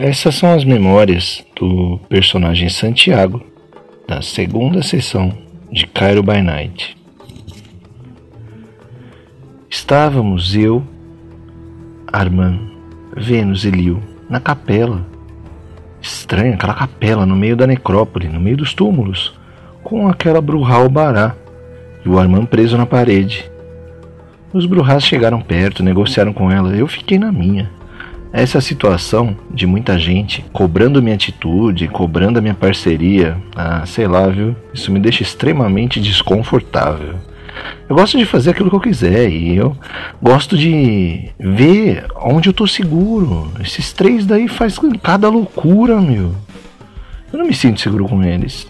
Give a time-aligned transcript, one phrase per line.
[0.00, 3.44] Essas são as memórias do personagem Santiago,
[4.06, 5.36] da segunda sessão
[5.72, 6.96] de Cairo by Night.
[9.68, 10.84] Estávamos eu,
[12.12, 12.60] Armand,
[13.16, 14.00] Vênus e Liu
[14.30, 15.04] na capela.
[16.00, 19.34] Estranha aquela capela no meio da necrópole, no meio dos túmulos,
[19.82, 21.34] com aquela Bruhal Bará
[22.06, 23.50] e o Armand preso na parede.
[24.52, 27.77] Os Bruhás chegaram perto, negociaram com ela, eu fiquei na minha.
[28.32, 34.26] Essa situação de muita gente cobrando minha atitude, cobrando a minha parceria, ah, sei lá,
[34.26, 34.54] viu?
[34.72, 37.14] Isso me deixa extremamente desconfortável.
[37.88, 39.74] Eu gosto de fazer aquilo que eu quiser e eu
[40.20, 43.50] gosto de ver onde eu tô seguro.
[43.60, 46.34] Esses três daí faz cada loucura, meu.
[47.32, 48.68] Eu não me sinto seguro com eles.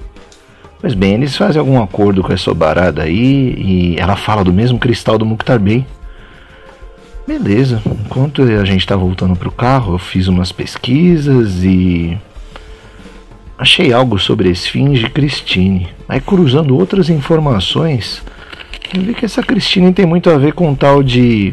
[0.80, 4.78] Pois bem, eles fazem algum acordo com essa barada aí e ela fala do mesmo
[4.78, 5.84] cristal do Mukhtar Bey.
[7.28, 12.16] Beleza, enquanto a gente tá voltando pro carro, eu fiz umas pesquisas e
[13.58, 15.90] achei algo sobre a esfinge Christine.
[16.08, 18.22] Aí cruzando outras informações,
[18.94, 21.52] eu vi que essa Christine tem muito a ver com tal de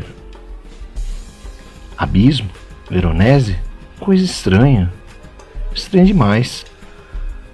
[1.97, 2.49] abismo,
[2.89, 3.57] Veronese,
[3.99, 4.89] coisa estranha.
[5.73, 6.65] Estranha demais.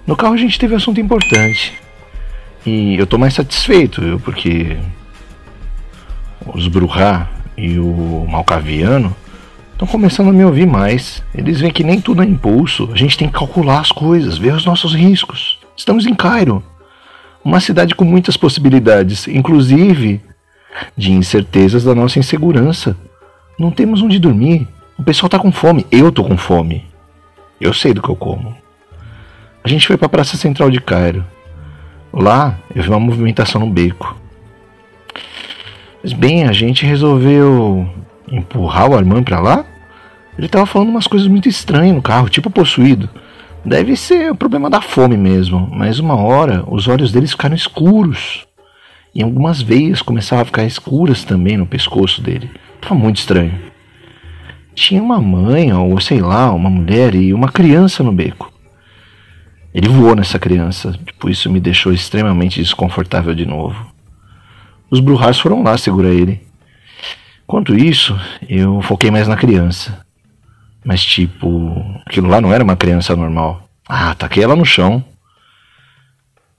[0.06, 1.72] No carro a gente teve assunto importante.
[2.64, 4.20] E eu tô mais satisfeito, viu?
[4.20, 4.76] Porque
[6.54, 9.14] os Bruhá e o Malcaviano
[9.72, 11.22] estão começando a me ouvir mais.
[11.34, 12.88] Eles veem que nem tudo é impulso.
[12.92, 15.58] A gente tem que calcular as coisas, ver os nossos riscos.
[15.76, 16.62] Estamos em Cairo,
[17.44, 20.20] uma cidade com muitas possibilidades, inclusive
[20.96, 22.96] de incertezas da nossa insegurança.
[23.58, 24.66] Não temos onde dormir.
[24.98, 25.86] O pessoal tá com fome.
[25.90, 26.84] Eu tô com fome.
[27.60, 28.56] Eu sei do que eu como.
[29.64, 31.24] A gente foi para a Praça Central de Cairo.
[32.12, 34.21] Lá eu vi uma movimentação no beco.
[36.02, 37.88] Mas bem, a gente resolveu
[38.30, 39.64] empurrar o Armand para lá.
[40.36, 43.08] Ele tava falando umas coisas muito estranhas no carro, tipo possuído.
[43.64, 48.44] Deve ser o problema da fome mesmo, mas uma hora os olhos deles ficaram escuros.
[49.14, 52.50] E algumas veias começavam a ficar escuras também no pescoço dele.
[52.80, 53.54] Tava muito estranho.
[54.74, 58.50] Tinha uma mãe, ou sei lá, uma mulher e uma criança no beco.
[59.72, 63.91] Ele voou nessa criança, tipo, isso me deixou extremamente desconfortável de novo.
[64.92, 66.38] Os Bruhars foram lá segurar ele.
[67.46, 68.14] Quanto isso,
[68.46, 70.04] eu foquei mais na criança.
[70.84, 73.66] Mas tipo, aquilo lá não era uma criança normal.
[73.88, 75.02] Ah, taquei ela no chão.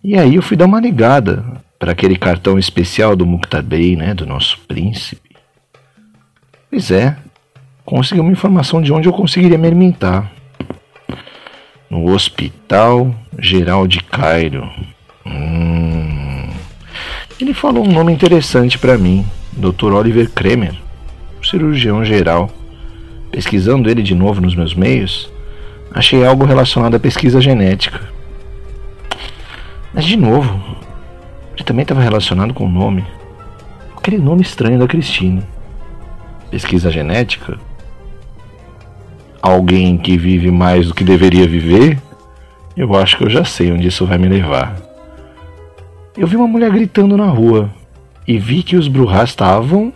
[0.03, 1.45] E aí eu fui dar uma ligada
[1.77, 5.35] para aquele cartão especial do Mukhtar Bey, né, do nosso príncipe.
[6.71, 7.15] Pois é,
[7.85, 10.31] consegui uma informação de onde eu conseguiria me alimentar
[11.87, 14.67] no Hospital Geral de Cairo.
[17.43, 19.91] Ele falou um nome interessante para mim, Dr.
[19.91, 20.75] Oliver Kremer,
[21.43, 22.49] cirurgião geral.
[23.29, 25.29] Pesquisando ele de novo nos meus meios,
[25.91, 27.99] achei algo relacionado à pesquisa genética.
[29.93, 30.57] Mas de novo,
[31.53, 33.05] ele também estava relacionado com o nome.
[33.97, 35.45] Aquele nome estranho da Cristina.
[36.49, 37.59] Pesquisa genética?
[39.41, 41.99] alguém que vive mais do que deveria viver,
[42.77, 44.92] eu acho que eu já sei onde isso vai me levar.
[46.15, 47.71] Eu vi uma mulher gritando na rua
[48.27, 49.91] e vi que os Bruhás estavam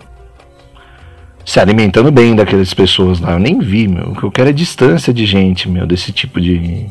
[1.45, 3.33] se alimentando bem daquelas pessoas lá.
[3.33, 4.09] Eu nem vi, meu.
[4.09, 6.87] O que eu quero é distância de gente, meu, desse tipo de.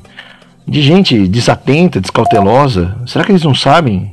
[0.67, 2.97] de gente desatenta, descautelosa.
[3.05, 4.13] Será que eles não sabem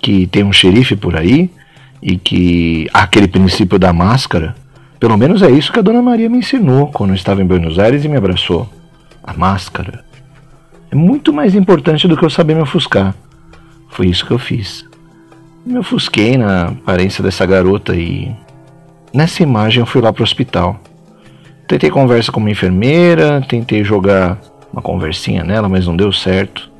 [0.00, 1.50] que tem um xerife por aí?
[2.00, 4.54] E que aquele princípio da máscara?
[4.98, 7.80] Pelo menos é isso que a Dona Maria me ensinou quando eu estava em Buenos
[7.80, 8.70] Aires e me abraçou.
[9.24, 10.04] A máscara.
[10.88, 13.14] É muito mais importante do que eu saber me ofuscar.
[13.92, 14.86] Foi isso que eu fiz.
[15.64, 18.34] Me ofusquei na aparência dessa garota e.
[19.12, 20.80] Nessa imagem eu fui lá pro hospital.
[21.68, 24.40] Tentei conversa com uma enfermeira, tentei jogar
[24.72, 26.70] uma conversinha nela, mas não deu certo.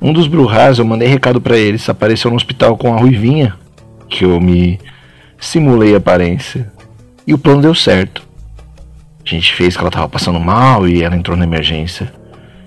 [0.00, 3.54] Um dos Bruhás, eu mandei recado para eles, apareceu no hospital com a Ruivinha,
[4.08, 4.80] que eu me
[5.38, 6.72] simulei aparência.
[7.26, 8.26] E o plano deu certo.
[9.24, 12.10] A gente fez que ela estava passando mal e ela entrou na emergência.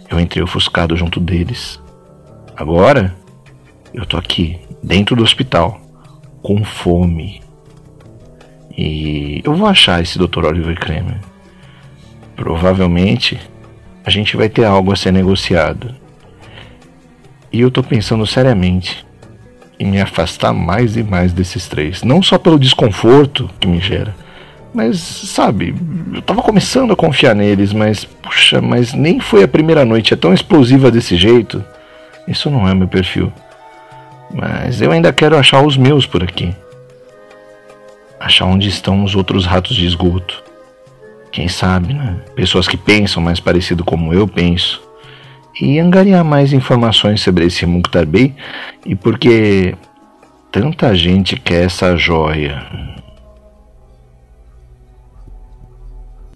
[0.10, 1.82] Eu entrei ofuscado junto deles.
[2.56, 3.14] Agora,
[3.96, 5.80] eu tô aqui, dentro do hospital,
[6.42, 7.42] com fome.
[8.78, 10.46] E eu vou achar esse Dr.
[10.46, 11.20] Oliver Kramer.
[12.36, 13.40] Provavelmente
[14.04, 15.96] a gente vai ter algo a ser negociado.
[17.52, 19.06] E eu tô pensando seriamente
[19.80, 22.04] em me afastar mais e mais desses três.
[22.04, 24.14] Não só pelo desconforto que me gera,
[24.74, 25.74] mas, sabe,
[26.14, 30.18] eu tava começando a confiar neles, mas, puxa, mas nem foi a primeira noite, é
[30.18, 31.64] tão explosiva desse jeito.
[32.28, 33.32] Isso não é meu perfil.
[34.34, 36.54] Mas eu ainda quero achar os meus por aqui.
[38.20, 40.44] Achar onde estão os outros ratos de esgoto.
[41.32, 42.18] Quem sabe, né?
[42.36, 44.82] Pessoas que pensam mais parecido como eu penso.
[45.60, 48.34] E angariar mais informações sobre esse Mukhtar Bey
[48.86, 49.76] e porque
[50.52, 52.95] tanta gente quer essa joia.